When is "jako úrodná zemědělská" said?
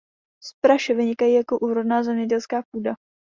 1.33-2.63